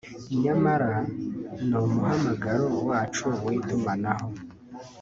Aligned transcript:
nyamara 0.41 0.91
ni 1.67 1.75
umuhamagaro 1.83 2.65
wacu 2.87 3.27
w’itumanaho 3.45 4.27